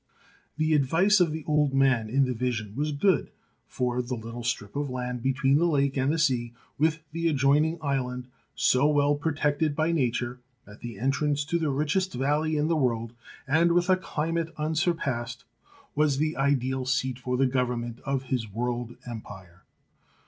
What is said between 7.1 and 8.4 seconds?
the adjoining island,